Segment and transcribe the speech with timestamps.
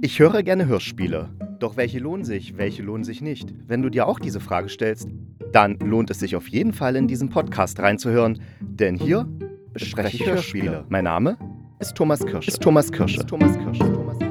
[0.00, 1.28] Ich höre gerne Hörspiele.
[1.58, 3.52] Doch welche lohnen sich, welche lohnen sich nicht?
[3.66, 5.08] Wenn du dir auch diese Frage stellst,
[5.52, 9.28] dann lohnt es sich auf jeden Fall in diesen Podcast reinzuhören, denn hier
[9.72, 10.84] bespreche ich Hörspiele.
[10.88, 11.36] Mein Name
[11.80, 12.48] ist Thomas Kirsche.
[12.48, 13.18] Ist Thomas Kirsche.
[13.18, 13.92] Ist Thomas Kirsche.
[13.92, 14.28] Thomas Kirsche.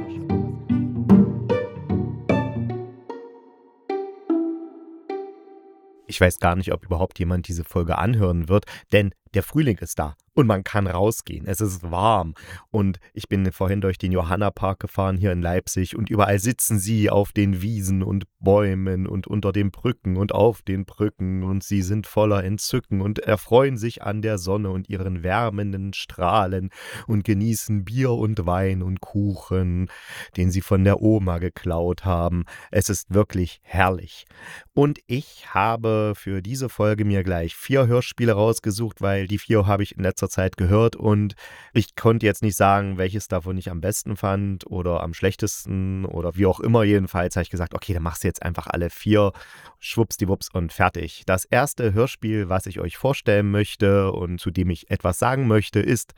[6.06, 8.64] Ich weiß gar nicht, ob überhaupt jemand diese Folge anhören wird,
[8.94, 11.48] denn der Frühling ist da und man kann rausgehen.
[11.48, 12.36] Es ist warm.
[12.70, 17.10] Und ich bin vorhin durch den Johanna-Park gefahren hier in Leipzig und überall sitzen sie
[17.10, 21.82] auf den Wiesen und Bäumen und unter den Brücken und auf den Brücken und sie
[21.82, 26.70] sind voller Entzücken und erfreuen sich an der Sonne und ihren wärmenden Strahlen
[27.08, 29.90] und genießen Bier und Wein und Kuchen,
[30.38, 32.46] den sie von der Oma geklaut haben.
[32.70, 34.28] Es ist wirklich herrlich.
[34.76, 39.82] Und ich habe für diese Folge mir gleich vier Hörspiele rausgesucht, weil die vier habe
[39.82, 41.36] ich in letzter letzter Zeit gehört und
[41.74, 46.36] ich konnte jetzt nicht sagen, welches davon ich am besten fand oder am schlechtesten oder
[46.36, 46.84] wie auch immer.
[46.84, 49.32] Jedenfalls habe ich gesagt, okay, dann machst du jetzt einfach alle vier,
[49.80, 51.24] schwuppsdiwupps und fertig.
[51.26, 55.80] Das erste Hörspiel, was ich euch vorstellen möchte und zu dem ich etwas sagen möchte,
[55.80, 56.14] ist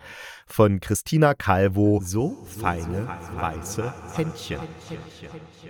[0.46, 4.60] von Christina Calvo, So feine weiße Händchen.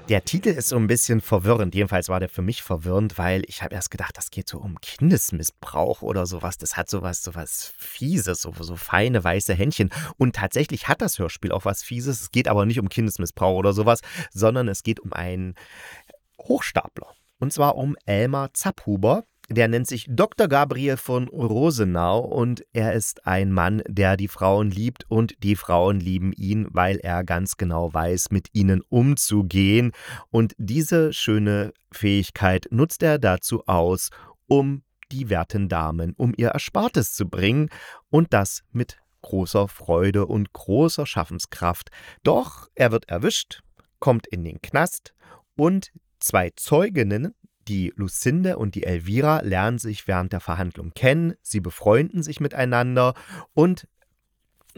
[0.08, 1.76] Der Titel ist so ein bisschen verwirrend.
[1.76, 4.80] Jedenfalls war der für mich verwirrend, weil ich habe erst gedacht, das geht so um
[4.82, 6.58] Kindesmissbrauch oder sowas.
[6.58, 9.90] Das hat sowas, sowas Fieses, so, so feine weiße Händchen.
[10.18, 12.22] Und tatsächlich hat das Hörspiel auch was Fieses.
[12.22, 15.56] Es geht aber nicht um Kindesmissbrauch oder sowas, sondern es geht um einen
[16.42, 17.08] Hochstapler.
[17.40, 19.24] Und zwar um Elmar Zapphuber.
[19.52, 20.48] Der nennt sich Dr.
[20.48, 26.00] Gabriel von Rosenau und er ist ein Mann, der die Frauen liebt und die Frauen
[26.00, 29.92] lieben ihn, weil er ganz genau weiß, mit ihnen umzugehen.
[30.30, 34.10] Und diese schöne Fähigkeit nutzt er dazu aus,
[34.48, 37.70] um die werten Damen um ihr Erspartes zu bringen
[38.10, 41.90] und das mit großer Freude und großer Schaffenskraft.
[42.24, 43.62] Doch er wird erwischt,
[44.00, 45.14] kommt in den Knast
[45.56, 47.36] und zwei Zeuginnen,
[47.68, 53.14] die Lucinde und die Elvira, lernen sich während der Verhandlung kennen, sie befreunden sich miteinander
[53.54, 53.88] und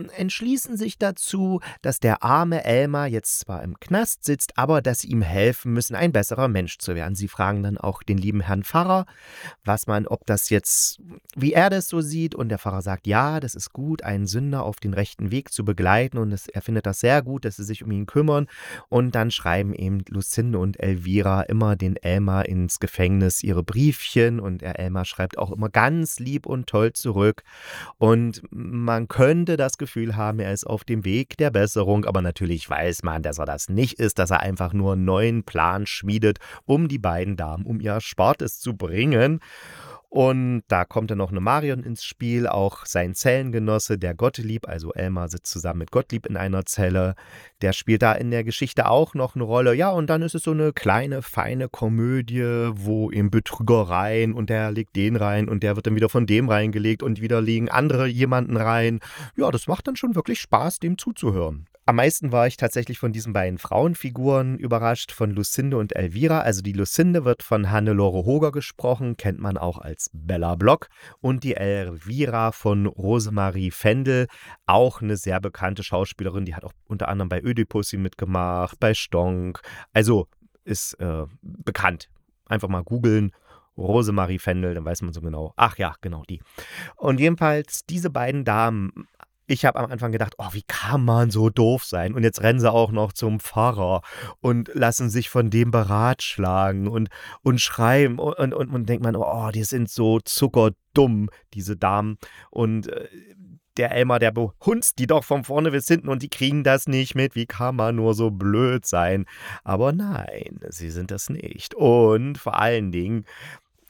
[0.10, 5.10] entschließen sich dazu, dass der arme Elmar jetzt zwar im Knast sitzt, aber dass sie
[5.10, 7.16] ihm helfen müssen, ein besserer Mensch zu werden.
[7.16, 9.06] Sie fragen dann auch den lieben Herrn Pfarrer,
[9.64, 11.00] was man, ob das jetzt,
[11.36, 12.36] wie er das so sieht.
[12.36, 15.66] Und der Pfarrer sagt, ja, das ist gut, einen Sünder auf den rechten Weg zu
[15.66, 16.18] begleiten.
[16.18, 18.48] Und es, er findet das sehr gut, dass sie sich um ihn kümmern.
[18.90, 24.40] Und dann schreiben eben Lucinde und Elvira immer den Elmar ins Gefängnis ihre Briefchen.
[24.40, 27.44] Und der Elmar schreibt auch immer ganz lieb und toll zurück.
[27.98, 32.70] Und man könnte das Gefühl haben, er ist auf dem Weg der Besserung, aber natürlich
[32.70, 36.40] weiß man, dass er das nicht ist, dass er einfach nur einen neuen Plan schmiedet,
[36.66, 39.40] um die beiden Damen um ihr Spartes zu bringen.
[40.14, 44.92] Und da kommt dann noch eine Marion ins Spiel, auch sein Zellengenosse, der Gottlieb, also
[44.92, 47.16] Elmar sitzt zusammen mit Gottlieb in einer Zelle.
[47.62, 49.74] Der spielt da in der Geschichte auch noch eine Rolle.
[49.74, 54.74] Ja, und dann ist es so eine kleine, feine Komödie, wo eben Betrügereien und der
[54.74, 58.06] legt den rein und der wird dann wieder von dem reingelegt und wieder liegen andere
[58.06, 59.00] jemanden rein.
[59.38, 61.70] Ja, das macht dann schon wirklich Spaß, dem zuzuhören.
[61.88, 66.42] Am meisten war ich tatsächlich von diesen beiden Frauenfiguren überrascht, von Lucinde und Elvira.
[66.42, 70.90] Also die Lucinde wird von Hannelore Hoger gesprochen, kennt man auch als Bella Block.
[71.22, 74.28] Und die Elvira von Rosemarie Fendel,
[74.68, 79.62] auch eine sehr bekannte Schauspielerin, die hat auch unter anderem bei Ödipussy mitgemacht, bei Stonk.
[79.92, 80.28] Also
[80.64, 82.10] ist äh, bekannt.
[82.46, 83.32] Einfach mal googeln.
[83.76, 85.54] Rosemarie Fendel, dann weiß man so genau.
[85.56, 86.42] Ach ja, genau die.
[86.96, 89.08] Und jedenfalls, diese beiden Damen
[89.52, 92.14] ich habe am Anfang gedacht, oh, wie kann man so doof sein?
[92.14, 94.02] Und jetzt rennen sie auch noch zum Pfarrer
[94.40, 97.10] und lassen sich von dem beratschlagen und,
[97.44, 98.18] und schreiben.
[98.18, 102.18] Und, und, und denkt man, oh, die sind so zuckerdumm, diese Damen.
[102.50, 103.08] Und äh,
[103.78, 107.16] der Elmar, der behunzt die doch von vorne bis hinten und die kriegen das nicht
[107.16, 107.36] mit.
[107.36, 109.26] Wie kann man nur so blöd sein?
[109.64, 111.74] Aber nein, sie sind das nicht.
[111.76, 113.26] Und vor allen Dingen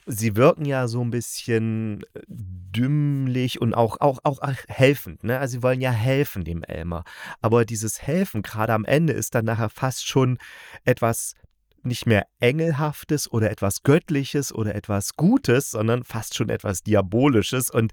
[0.06, 5.24] sie wirken ja so ein bisschen äh, dümmlich und auch, auch, auch helfend.
[5.24, 5.40] Ne?
[5.40, 7.04] Also sie wollen ja helfen dem Elmer.
[7.42, 10.38] Aber dieses Helfen gerade am Ende ist dann nachher fast schon
[10.86, 11.36] etwas
[11.84, 17.70] nicht mehr Engelhaftes oder etwas Göttliches oder etwas Gutes, sondern fast schon etwas Diabolisches.
[17.70, 17.92] Und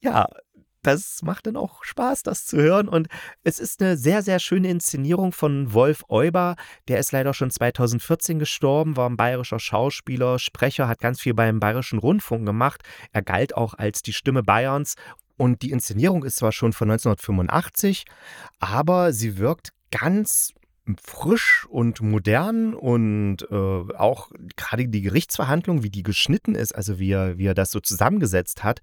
[0.00, 0.26] ja,
[0.82, 2.88] das macht dann auch Spaß, das zu hören.
[2.88, 3.08] Und
[3.42, 6.56] es ist eine sehr, sehr schöne Inszenierung von Wolf Euber.
[6.88, 11.60] Der ist leider schon 2014 gestorben, war ein bayerischer Schauspieler, Sprecher, hat ganz viel beim
[11.60, 12.82] Bayerischen Rundfunk gemacht.
[13.12, 14.94] Er galt auch als die Stimme Bayerns.
[15.36, 18.04] Und die Inszenierung ist zwar schon von 1985,
[18.58, 20.52] aber sie wirkt ganz
[21.02, 27.12] frisch und modern und äh, auch gerade die Gerichtsverhandlung, wie die geschnitten ist, also wie
[27.12, 28.80] er, wie er das so zusammengesetzt hat,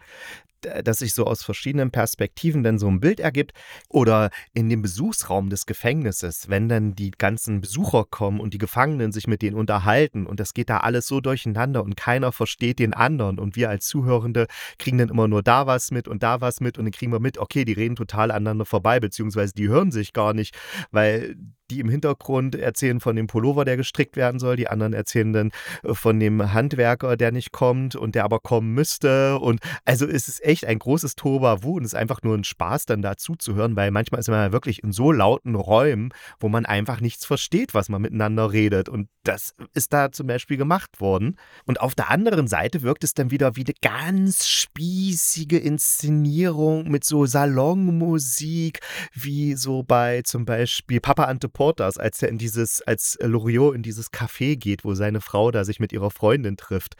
[0.83, 3.53] dass sich so aus verschiedenen Perspektiven dann so ein Bild ergibt.
[3.89, 9.11] Oder in dem Besuchsraum des Gefängnisses, wenn dann die ganzen Besucher kommen und die Gefangenen
[9.11, 12.93] sich mit denen unterhalten und das geht da alles so durcheinander und keiner versteht den
[12.93, 14.47] anderen und wir als Zuhörende
[14.79, 17.19] kriegen dann immer nur da was mit und da was mit und dann kriegen wir
[17.19, 20.55] mit, okay, die reden total aneinander vorbei, beziehungsweise die hören sich gar nicht,
[20.91, 21.35] weil
[21.71, 24.55] die im Hintergrund erzählen von dem Pullover, der gestrickt werden soll.
[24.55, 25.51] Die anderen erzählen dann
[25.83, 29.39] äh, von dem Handwerker, der nicht kommt und der aber kommen müsste.
[29.39, 32.85] Und also es ist echt ein großes Tohuwabohu und es ist einfach nur ein Spaß,
[32.85, 36.49] dann dazu zu hören, weil manchmal ist man ja wirklich in so lauten Räumen, wo
[36.49, 38.89] man einfach nichts versteht, was man miteinander redet.
[38.89, 41.37] Und das ist da zum Beispiel gemacht worden.
[41.65, 47.03] Und auf der anderen Seite wirkt es dann wieder wie eine ganz spießige Inszenierung mit
[47.03, 48.79] so Salonmusik,
[49.13, 53.83] wie so bei zum Beispiel Papa Ante Porters, als er in dieses, als Loriot in
[53.83, 56.95] dieses Café geht, wo seine Frau da sich mit ihrer Freundin trifft.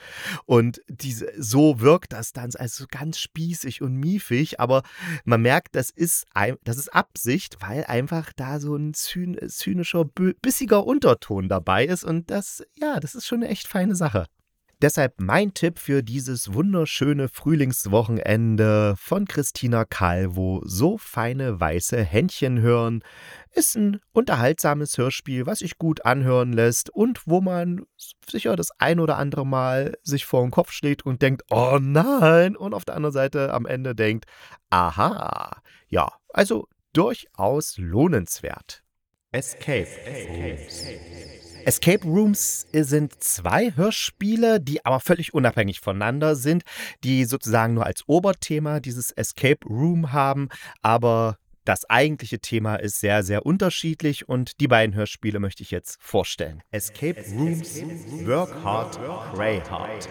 [0.45, 4.83] Und diese, so wirkt das dann, also ganz spießig und miefig, aber
[5.25, 6.25] man merkt, das ist,
[6.63, 12.63] das ist Absicht, weil einfach da so ein zynischer, bissiger Unterton dabei ist und das,
[12.75, 14.27] ja, das ist schon eine echt feine Sache.
[14.81, 23.01] Deshalb mein Tipp für dieses wunderschöne Frühlingswochenende von Christina Calvo, so feine weiße Händchen hören,
[23.53, 27.85] ist ein unterhaltsames Hörspiel, was sich gut anhören lässt und wo man
[28.29, 32.57] sicher das ein oder andere Mal sich vor den Kopf schlägt und denkt, oh nein,
[32.57, 34.25] und auf der anderen Seite am Ende denkt,
[34.69, 38.83] aha, ja, also durchaus lohnenswert.
[39.31, 39.87] Escape.
[40.05, 40.65] Escape.
[40.65, 41.44] Escape
[42.05, 46.63] Rooms sind zwei Hörspiele, die aber völlig unabhängig voneinander sind,
[47.03, 50.49] die sozusagen nur als Oberthema dieses Escape Room haben,
[50.81, 55.97] aber das eigentliche Thema ist sehr, sehr unterschiedlich und die beiden Hörspiele möchte ich jetzt
[55.99, 56.61] vorstellen.
[56.69, 57.81] Escape Rooms,
[58.25, 58.99] Work Hard,
[59.33, 60.07] Pray Hard.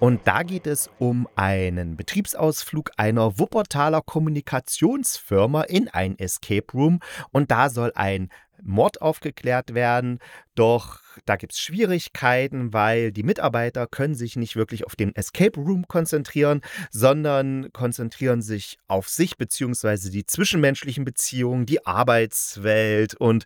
[0.00, 6.98] Und da geht es um einen Betriebsausflug einer Wuppertaler Kommunikationsfirma in ein Escape Room.
[7.30, 8.28] Und da soll ein
[8.64, 10.18] Mord aufgeklärt werden.
[10.54, 15.58] Doch da gibt es Schwierigkeiten, weil die Mitarbeiter können sich nicht wirklich auf den Escape
[15.58, 20.10] Room konzentrieren, sondern konzentrieren sich auf sich bzw.
[20.10, 23.44] die zwischenmenschlichen Beziehungen, die Arbeitswelt und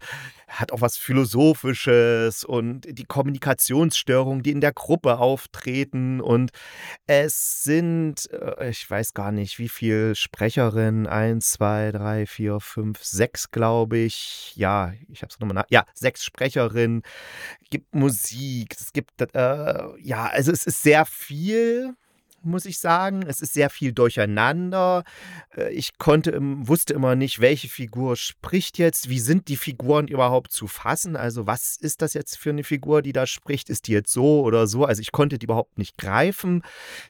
[0.49, 6.21] hat auch was Philosophisches und die Kommunikationsstörungen, die in der Gruppe auftreten.
[6.21, 6.51] Und
[7.07, 13.03] es sind, äh, ich weiß gar nicht, wie viele Sprecherinnen, eins, zwei, drei, vier, fünf,
[13.03, 14.53] sechs, glaube ich.
[14.55, 15.67] Ja, ich habe es nochmal nach.
[15.69, 16.96] Ja, sechs Sprecherinnen
[17.71, 21.95] gibt Musik, es gibt, äh, ja, also es ist sehr viel
[22.47, 23.23] muss ich sagen.
[23.27, 25.05] Es ist sehr viel durcheinander.
[25.55, 29.09] Äh, ich konnte, wusste immer nicht, welche Figur spricht jetzt.
[29.11, 31.17] Wie sind die Figuren überhaupt zu fassen?
[31.17, 33.69] Also was ist das jetzt für eine Figur, die da spricht?
[33.69, 34.85] Ist die jetzt so oder so?
[34.85, 36.63] Also ich konnte die überhaupt nicht greifen.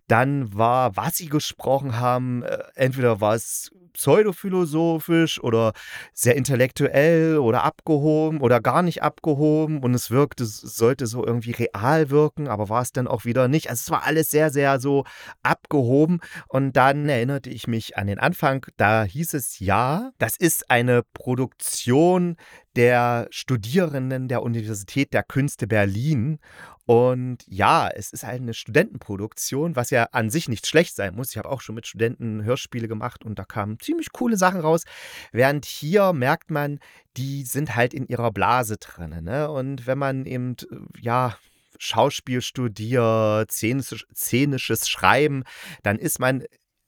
[0.09, 5.73] Dann war, was sie gesprochen haben, äh, entweder war es pseudophilosophisch oder
[6.13, 12.11] sehr intellektuell oder abgehoben oder gar nicht abgehoben und es wirkte, sollte so irgendwie real
[12.11, 13.69] wirken, aber war es dann auch wieder nicht.
[13.71, 15.05] Also es war alles sehr, sehr so
[15.43, 20.71] abgehoben und dann erinnerte ich mich an den Anfang, da hieß es ja, das ist
[20.71, 22.37] eine Produktion
[22.77, 26.39] der Studierenden der Universität der Künste Berlin
[26.87, 31.31] und ja, es ist halt eine Studentenproduktion, was ja an sich nicht schlecht sein muss.
[31.31, 34.85] Ich habe auch schon mit Studenten Hörspiele gemacht und da kamen ziemlich coole Sachen raus.
[35.33, 36.79] Während hier merkt man,
[37.17, 39.25] die sind halt in ihrer Blase drin.
[39.25, 39.51] Ne?
[39.51, 40.55] Und wenn man eben,
[41.01, 41.37] ja,
[41.79, 45.43] Schauspiel studiert, szenisches Schreiben,
[45.83, 46.45] dann ist man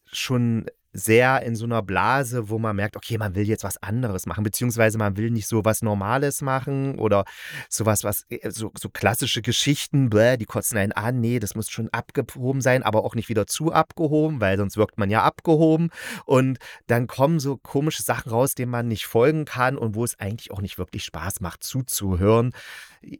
[0.06, 0.66] schon
[0.98, 4.44] sehr in so einer Blase, wo man merkt, okay, man will jetzt was anderes machen,
[4.44, 7.24] beziehungsweise man will nicht so was Normales machen oder
[7.68, 11.70] sowas, was, äh, so, so klassische Geschichten, bläh, die kotzen einen an, nee, das muss
[11.70, 15.90] schon abgehoben sein, aber auch nicht wieder zu abgehoben, weil sonst wirkt man ja abgehoben
[16.24, 20.18] und dann kommen so komische Sachen raus, denen man nicht folgen kann und wo es
[20.18, 22.52] eigentlich auch nicht wirklich Spaß macht zuzuhören.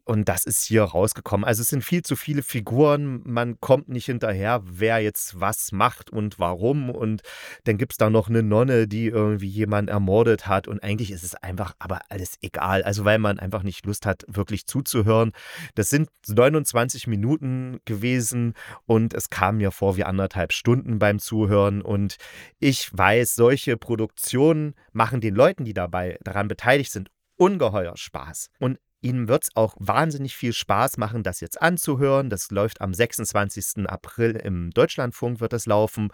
[0.04, 1.44] Und das ist hier rausgekommen.
[1.44, 6.10] Also es sind viel zu viele Figuren, man kommt nicht hinterher, wer jetzt was macht
[6.10, 6.90] und warum.
[6.90, 7.22] Und
[7.68, 10.68] dann gibt es da noch eine Nonne, die irgendwie jemanden ermordet hat.
[10.68, 12.82] Und eigentlich ist es einfach aber alles egal.
[12.82, 15.32] Also weil man einfach nicht Lust hat, wirklich zuzuhören.
[15.74, 18.54] Das sind 29 Minuten gewesen
[18.86, 21.82] und es kam mir vor wie anderthalb Stunden beim Zuhören.
[21.82, 22.16] Und
[22.58, 28.48] ich weiß, solche Produktionen machen den Leuten, die dabei daran beteiligt sind, ungeheuer Spaß.
[28.58, 32.30] Und Ihnen wird es auch wahnsinnig viel Spaß machen, das jetzt anzuhören.
[32.30, 33.86] Das läuft am 26.
[33.88, 36.08] April im Deutschlandfunk wird das laufen.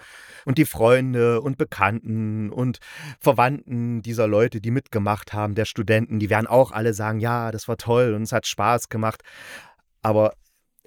[0.44, 2.78] Und die Freunde und Bekannten und
[3.20, 7.68] Verwandten dieser Leute, die mitgemacht haben, der Studenten, die werden auch alle sagen, ja, das
[7.68, 9.22] war toll und es hat Spaß gemacht.
[10.02, 10.34] Aber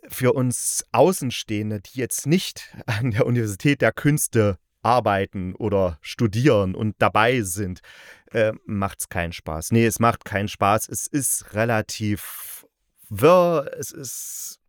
[0.08, 6.96] für uns Außenstehende, die jetzt nicht an der Universität der Künste arbeiten oder studieren und
[7.00, 7.82] dabei sind,
[8.32, 9.72] äh, macht es keinen Spaß.
[9.72, 10.90] Nee, es macht keinen Spaß.
[10.90, 12.66] Es ist relativ
[13.10, 14.60] wirr, es ist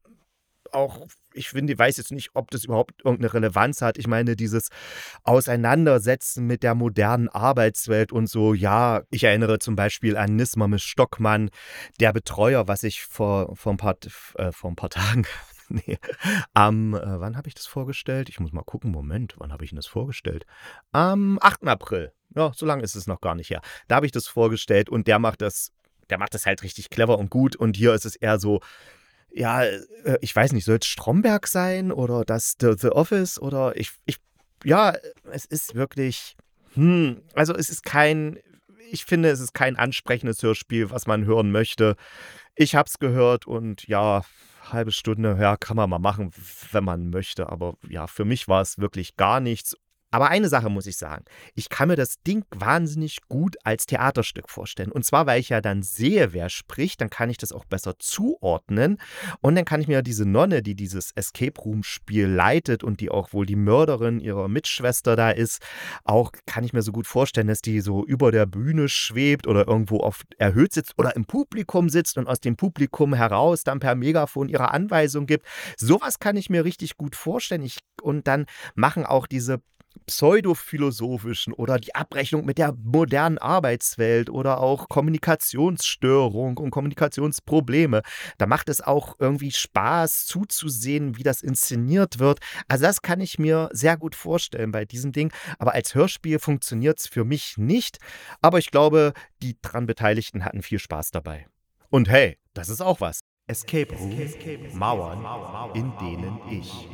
[0.73, 3.97] auch, ich finde, weiß jetzt nicht, ob das überhaupt irgendeine Relevanz hat.
[3.97, 4.69] Ich meine, dieses
[5.25, 11.51] Auseinandersetzen mit der modernen Arbeitswelt und so, ja, ich erinnere zum Beispiel an Nismamis Stockmann,
[12.01, 13.97] der Betreuer, was ich vor, vor, ein, paar,
[14.35, 15.27] äh, vor ein paar Tagen
[15.87, 15.99] nee.
[16.55, 18.29] Am, äh, wann habe ich das vorgestellt?
[18.29, 20.47] Ich muss mal gucken, Moment, wann habe ich denn das vorgestellt?
[20.93, 21.67] Am 8.
[21.67, 22.13] April.
[22.35, 23.63] Ja, so lange ist es noch gar nicht her.
[23.89, 25.73] Da habe ich das vorgestellt und der macht das,
[26.11, 27.57] der macht das halt richtig clever und gut.
[27.57, 28.61] Und hier ist es eher so,
[29.31, 33.77] ja, äh, ich weiß nicht, soll es Stromberg sein oder das The, The Office oder
[33.77, 34.19] ich, ich,
[34.65, 34.95] ja,
[35.31, 36.37] es ist wirklich,
[36.75, 38.39] hm, also es ist kein,
[38.91, 41.97] ich finde, es ist kein ansprechendes Hörspiel, was man hören möchte.
[42.55, 44.23] Ich habe es gehört und ja,
[44.73, 46.31] halbe Stunde, ja, kann man mal machen,
[46.73, 47.49] wenn man möchte.
[47.51, 49.77] Aber ja, für mich war es wirklich gar nichts.
[50.11, 51.25] Aber eine Sache muss ich sagen.
[51.55, 54.91] Ich kann mir das Ding wahnsinnig gut als Theaterstück vorstellen.
[54.91, 57.99] Und zwar, weil ich ja dann sehe, wer spricht, dann kann ich das auch besser
[57.99, 58.99] zuordnen.
[59.43, 63.35] Und dann kann ich mir diese Nonne, die dieses Escape Room-Spiel leitet und die auch
[63.35, 65.61] wohl die Mörderin ihrer Mitschwester da ist,
[66.05, 69.69] auch kann ich mir so gut vorstellen, dass die so über der Bühne schwebt oder
[69.69, 73.95] irgendwo oft erhöht sitzt oder im Publikum sitzt und aus dem Publikum heraus dann per
[73.95, 75.47] Megafon ihre Anweisung gibt.
[75.77, 77.63] Sowas kann ich mir richtig gut vorstellen.
[77.63, 79.61] Ich, und dann machen auch diese
[80.07, 88.03] pseudophilosophischen oder die Abrechnung mit der modernen Arbeitswelt oder auch Kommunikationsstörung und Kommunikationsprobleme.
[88.39, 92.41] Da macht es auch irgendwie Spaß zuzusehen, wie das inszeniert wird.
[92.69, 95.33] Also das kann ich mir sehr gut vorstellen bei diesem Ding.
[95.59, 97.99] Aber als Hörspiel funktioniert es für mich nicht.
[98.41, 99.13] Aber ich glaube,
[99.43, 101.47] die dran Beteiligten hatten viel Spaß dabei.
[101.91, 103.21] Und hey, das ist auch was.
[103.47, 106.87] Escape Room, Mauern, in denen ich.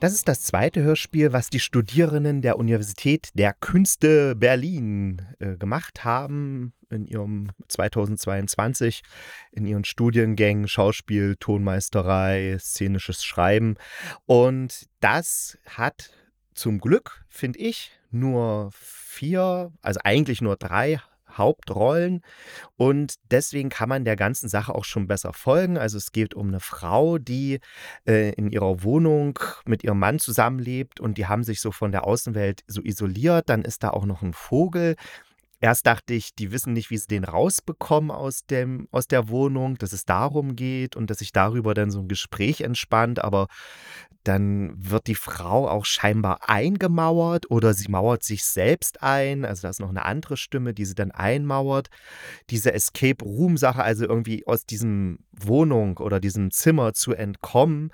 [0.00, 6.04] Das ist das zweite Hörspiel, was die Studierenden der Universität der Künste Berlin äh, gemacht
[6.04, 9.02] haben in ihrem 2022
[9.52, 13.76] in ihren Studiengängen Schauspiel, Tonmeisterei, szenisches Schreiben.
[14.26, 16.10] Und das hat
[16.54, 21.00] zum Glück, finde ich, nur vier, also eigentlich nur drei
[21.38, 22.22] Hauptrollen
[22.76, 25.78] und deswegen kann man der ganzen Sache auch schon besser folgen.
[25.78, 27.60] Also es geht um eine Frau, die
[28.06, 32.04] äh, in ihrer Wohnung mit ihrem Mann zusammenlebt und die haben sich so von der
[32.04, 33.48] Außenwelt so isoliert.
[33.48, 34.96] Dann ist da auch noch ein Vogel.
[35.60, 39.78] Erst dachte ich, die wissen nicht, wie sie den rausbekommen aus, dem, aus der Wohnung,
[39.78, 43.24] dass es darum geht und dass sich darüber dann so ein Gespräch entspannt.
[43.24, 43.46] Aber
[44.24, 49.44] dann wird die Frau auch scheinbar eingemauert oder sie mauert sich selbst ein.
[49.44, 51.88] Also da ist noch eine andere Stimme, die sie dann einmauert.
[52.50, 57.90] Diese Escape Room Sache, also irgendwie aus diesem Wohnung oder diesem Zimmer zu entkommen,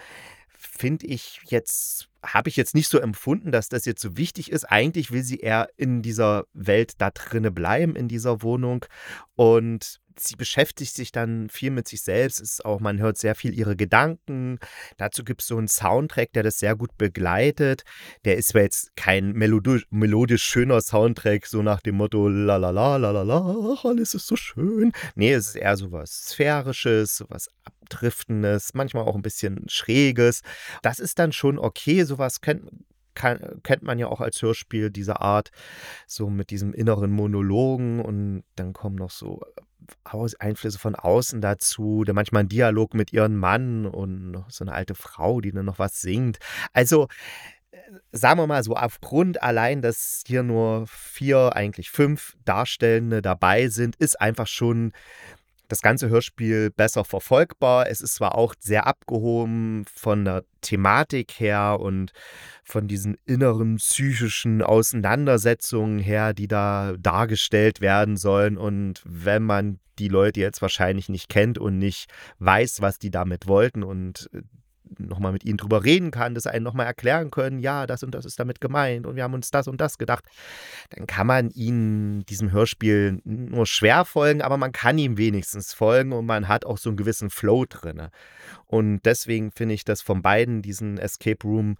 [0.80, 4.64] finde ich jetzt, habe ich jetzt nicht so empfunden, dass das jetzt so wichtig ist.
[4.64, 8.87] Eigentlich will sie eher in dieser Welt da drinne bleiben, in dieser Wohnung.
[9.37, 12.40] Und sie beschäftigt sich dann viel mit sich selbst.
[12.40, 14.58] Ist auch, man hört sehr viel ihre Gedanken.
[14.96, 17.82] Dazu gibt es so einen Soundtrack, der das sehr gut begleitet.
[18.25, 22.96] Der ist zwar jetzt kein melodisch, schöner Soundtrack, so nach dem Motto la la la
[22.96, 24.92] la la la, alles ist so schön.
[25.14, 27.49] Nee, es ist eher so was Sphärisches, so was
[27.90, 30.42] Abdriftendes, manchmal auch ein bisschen Schräges.
[30.82, 32.04] Das ist dann schon okay.
[32.04, 32.70] Sowas kennt,
[33.14, 35.50] kennt man ja auch als Hörspiel dieser Art,
[36.06, 39.42] so mit diesem inneren Monologen und dann kommen noch so
[40.38, 44.73] Einflüsse von außen dazu, der manchmal ein Dialog mit ihrem Mann und noch so eine
[44.73, 46.38] alte Frau, die dann noch was singt.
[46.73, 47.09] Also
[47.73, 47.78] äh,
[48.12, 53.97] sagen wir mal so, aufgrund allein, dass hier nur vier, eigentlich fünf Darstellende dabei sind,
[53.97, 54.92] ist einfach schon
[55.70, 57.88] das ganze Hörspiel besser verfolgbar.
[57.88, 62.12] Es ist zwar auch sehr abgehoben von der Thematik her und
[62.64, 68.58] von diesen inneren psychischen Auseinandersetzungen her, die da dargestellt werden sollen.
[68.58, 73.46] Und wenn man die Leute jetzt wahrscheinlich nicht kennt und nicht weiß, was die damit
[73.46, 74.42] wollten und äh,
[74.99, 78.14] nochmal mit ihnen drüber reden kann, dass sie einen nochmal erklären können, ja, das und
[78.14, 80.25] das ist damit gemeint und wir haben uns das und das gedacht,
[80.90, 86.12] dann kann man ihnen diesem Hörspiel nur schwer folgen, aber man kann ihm wenigstens folgen
[86.12, 88.09] und man hat auch so einen gewissen Flow drin.
[88.66, 91.76] Und deswegen finde ich das von beiden, diesen Escape Room,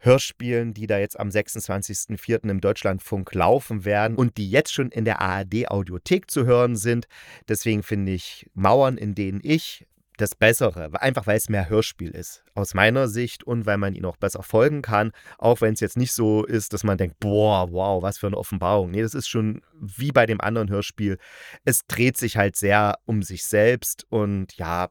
[0.00, 2.48] Hörspielen, die da jetzt am 26.04.
[2.48, 7.08] im Deutschlandfunk laufen werden und die jetzt schon in der ARD Audiothek zu hören sind.
[7.48, 9.86] Deswegen finde ich Mauern, in denen ich
[10.18, 14.04] das Bessere, einfach weil es mehr Hörspiel ist, aus meiner Sicht und weil man ihn
[14.04, 17.70] auch besser folgen kann, auch wenn es jetzt nicht so ist, dass man denkt, boah,
[17.72, 18.90] wow, was für eine Offenbarung.
[18.90, 21.18] Nee, das ist schon wie bei dem anderen Hörspiel.
[21.64, 24.88] Es dreht sich halt sehr um sich selbst und ja,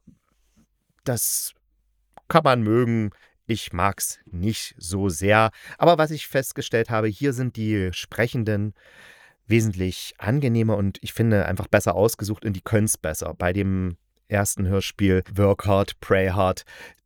[1.03, 1.53] das
[2.27, 3.12] kann man mögen.
[3.46, 5.51] Ich mag's nicht so sehr.
[5.77, 8.74] Aber was ich festgestellt habe, hier sind die Sprechenden
[9.46, 13.34] wesentlich angenehmer und ich finde einfach besser ausgesucht und die können's besser.
[13.34, 16.63] Bei dem ersten Hörspiel Work Hard, Pray Hard,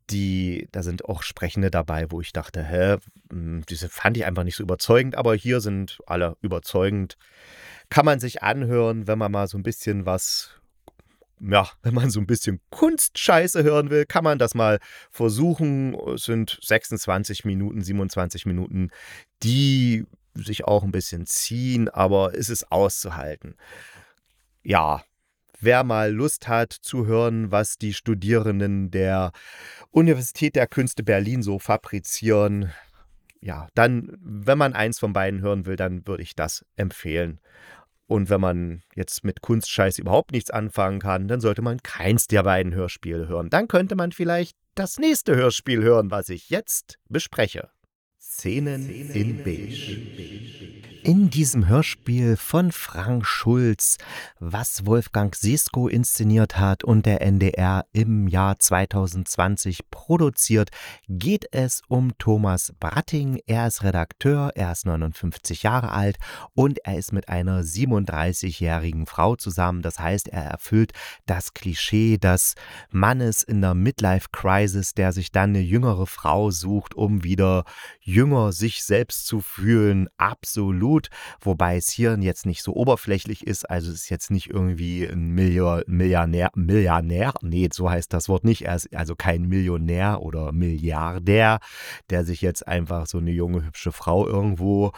[0.09, 2.97] die, da sind auch Sprechende dabei, wo ich dachte, hä,
[3.31, 7.17] hm, diese fand ich einfach nicht so überzeugend, aber hier sind alle überzeugend.
[7.89, 10.61] Kann man sich anhören, wenn man mal so ein bisschen was
[11.43, 15.95] ja, wenn man so ein bisschen Kunstscheiße hören will, kann man das mal versuchen.
[16.13, 18.91] Es sind 26 Minuten, 27 Minuten,
[19.41, 23.55] die sich auch ein bisschen ziehen, aber es ist auszuhalten.
[24.63, 25.03] Ja,
[25.61, 29.31] wer mal Lust hat zu hören, was die Studierenden der
[29.91, 32.71] Universität der Künste Berlin so fabrizieren,
[33.41, 37.39] ja, dann, wenn man eins von beiden hören will, dann würde ich das empfehlen.
[38.05, 42.43] Und wenn man jetzt mit Kunstscheiß überhaupt nichts anfangen kann, dann sollte man keins der
[42.43, 43.49] beiden Hörspiele hören.
[43.49, 47.69] Dann könnte man vielleicht das nächste Hörspiel hören, was ich jetzt bespreche.
[48.19, 49.91] Szenen, Szenen in Beige.
[49.93, 50.80] In
[51.31, 53.97] diesem Hörspiel von Frank Schulz,
[54.39, 60.69] was Wolfgang Sesko inszeniert hat und der NDR im Jahr 2020 produziert,
[61.07, 63.39] geht es um Thomas Bratting.
[63.47, 66.17] Er ist Redakteur, er ist 59 Jahre alt
[66.53, 69.81] und er ist mit einer 37-jährigen Frau zusammen.
[69.81, 70.91] Das heißt, er erfüllt
[71.25, 72.53] das Klischee des
[72.91, 77.63] Mannes in der Midlife-Crisis, der sich dann eine jüngere Frau sucht, um wieder
[78.01, 80.07] jünger sich selbst zu fühlen.
[80.17, 81.07] Absolut gut,
[81.39, 83.69] wobei es hier jetzt nicht so oberflächlich ist.
[83.69, 88.63] Also es ist jetzt nicht irgendwie ein Millionär, Milliardär, nee, so heißt das Wort nicht.
[88.65, 91.59] Er ist also kein Millionär oder Milliardär,
[92.09, 94.91] der sich jetzt einfach so eine junge, hübsche Frau irgendwo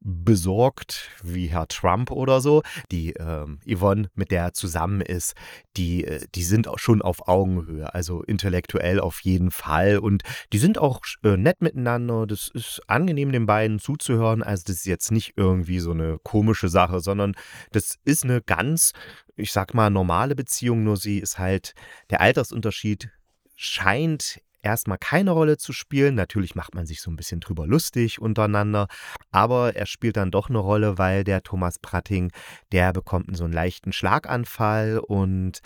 [0.00, 2.62] besorgt wie Herr Trump oder so.
[2.90, 5.34] Die ähm, Yvonne, mit der er zusammen ist,
[5.76, 9.98] die, äh, die sind auch schon auf Augenhöhe, also intellektuell auf jeden Fall.
[9.98, 12.26] Und die sind auch äh, nett miteinander.
[12.26, 14.42] Das ist angenehm, den beiden zuzuhören.
[14.42, 17.34] Also das ist jetzt nicht irgendwie so eine komische Sache, sondern
[17.72, 18.92] das ist eine ganz,
[19.36, 21.74] ich sag mal, normale Beziehung, nur sie ist halt,
[22.08, 23.10] der Altersunterschied
[23.56, 26.14] scheint erstmal keine Rolle zu spielen.
[26.14, 28.86] Natürlich macht man sich so ein bisschen drüber lustig untereinander,
[29.30, 32.32] aber er spielt dann doch eine Rolle, weil der Thomas Pratting,
[32.72, 35.60] der bekommt so einen leichten Schlaganfall und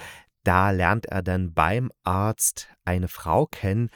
[0.45, 3.89] da lernt er dann beim Arzt eine Frau kennen,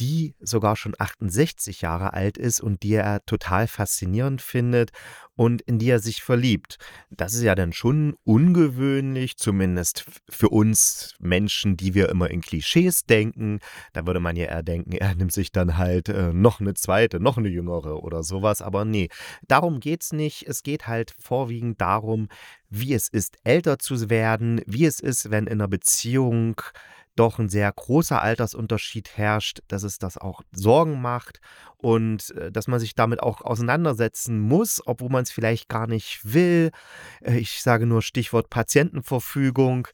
[0.00, 4.90] die sogar schon 68 Jahre alt ist und die er total faszinierend findet
[5.34, 6.78] und in die er sich verliebt.
[7.10, 13.04] Das ist ja dann schon ungewöhnlich, zumindest für uns Menschen, die wir immer in Klischees
[13.04, 13.60] denken.
[13.92, 17.20] Da würde man ja eher denken, er nimmt sich dann halt äh, noch eine zweite,
[17.20, 18.62] noch eine jüngere oder sowas.
[18.62, 19.08] Aber nee,
[19.46, 20.46] darum geht's nicht.
[20.46, 22.28] Es geht halt vorwiegend darum,
[22.68, 26.60] wie es ist, älter zu werden, wie es ist, wenn in einer Beziehung
[27.16, 31.40] doch ein sehr großer Altersunterschied herrscht, dass es das auch Sorgen macht
[31.76, 36.20] und äh, dass man sich damit auch auseinandersetzen muss, obwohl man es vielleicht gar nicht
[36.24, 36.70] will.
[37.20, 39.88] Äh, ich sage nur Stichwort Patientenverfügung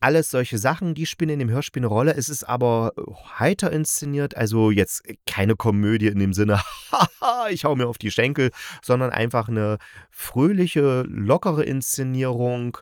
[0.00, 2.14] alles solche Sachen, die spielen in dem Hörspiel eine Rolle.
[2.14, 3.02] Es ist aber äh,
[3.38, 6.60] heiter inszeniert, also jetzt keine Komödie in dem Sinne,
[6.92, 8.50] haha, ich hau mir auf die Schenkel,
[8.82, 9.78] sondern einfach eine
[10.10, 12.78] fröhliche, lockere Inszenierung.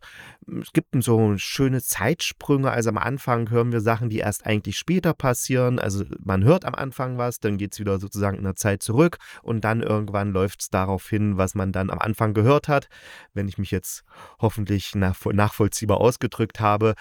[0.60, 2.70] Es gibt so schöne Zeitsprünge.
[2.70, 5.78] Also am Anfang hören wir Sachen, die erst eigentlich später passieren.
[5.78, 9.18] Also man hört am Anfang was, dann geht es wieder sozusagen in der Zeit zurück
[9.42, 12.88] und dann irgendwann läuft es darauf hin, was man dann am Anfang gehört hat.
[13.34, 14.04] Wenn ich mich jetzt
[14.38, 16.94] hoffentlich nachvollziehbar ausgedrückt habe,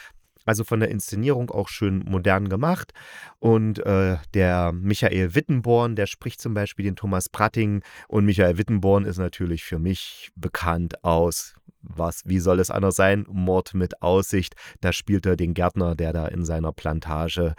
[0.46, 2.94] also von der Inszenierung auch schön modern gemacht.
[3.40, 7.82] Und äh, der Michael Wittenborn, der spricht zum Beispiel den Thomas Pratting.
[8.08, 13.26] Und Michael Wittenborn ist natürlich für mich bekannt aus, was, wie soll es anders sein?
[13.30, 14.56] Mord mit Aussicht.
[14.82, 17.56] Da spielt er den Gärtner, der da in seiner Plantage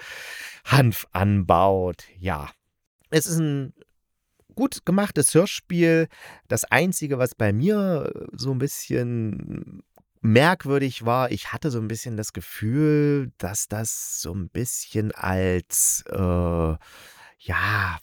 [0.64, 2.04] Hanf anbaut.
[2.18, 2.50] Ja,
[3.10, 3.72] es ist ein
[4.54, 6.08] gut gemachtes Hörspiel.
[6.48, 9.82] Das Einzige, was bei mir so ein bisschen
[10.26, 16.04] merkwürdig war, ich hatte so ein bisschen das Gefühl, dass das so ein bisschen als,
[16.10, 16.76] äh,
[17.38, 17.98] ja,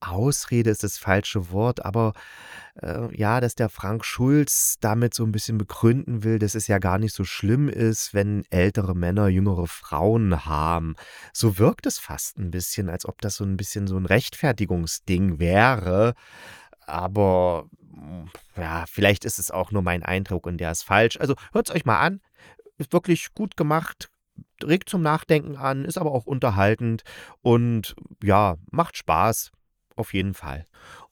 [0.00, 2.12] Ausrede ist das falsche Wort, aber
[2.80, 6.78] äh, ja, dass der Frank Schulz damit so ein bisschen begründen will, dass es ja
[6.78, 10.94] gar nicht so schlimm ist, wenn ältere Männer jüngere Frauen haben.
[11.32, 15.40] So wirkt es fast ein bisschen, als ob das so ein bisschen so ein Rechtfertigungsding
[15.40, 16.14] wäre.
[16.86, 17.68] Aber
[18.56, 21.18] ja, vielleicht ist es auch nur mein Eindruck und der ist falsch.
[21.18, 22.20] Also hört es euch mal an.
[22.78, 24.08] Ist wirklich gut gemacht,
[24.62, 27.02] regt zum Nachdenken an, ist aber auch unterhaltend
[27.42, 29.50] und ja, macht Spaß.
[29.96, 30.64] Auf jeden Fall.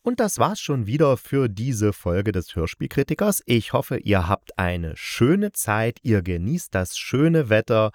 [0.07, 3.43] Und das war's schon wieder für diese Folge des Hörspielkritikers.
[3.45, 7.91] Ich hoffe, ihr habt eine schöne Zeit, ihr genießt das schöne Wetter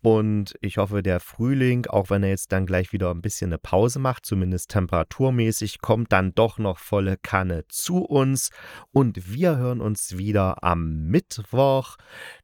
[0.00, 3.58] und ich hoffe, der Frühling, auch wenn er jetzt dann gleich wieder ein bisschen eine
[3.58, 8.50] Pause macht, zumindest temperaturmäßig, kommt dann doch noch volle Kanne zu uns.
[8.92, 11.96] Und wir hören uns wieder am Mittwoch,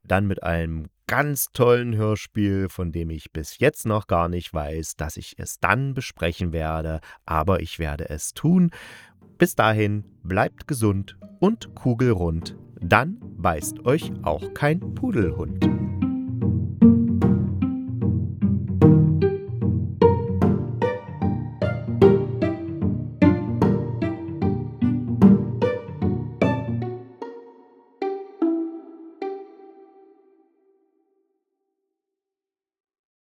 [0.03, 4.95] dann mit einem ganz tollen Hörspiel, von dem ich bis jetzt noch gar nicht weiß,
[4.95, 8.71] dass ich es dann besprechen werde, aber ich werde es tun.
[9.43, 15.82] Bis dahin, bleibt gesund und kugelrund, dann beißt euch auch kein Pudelhund.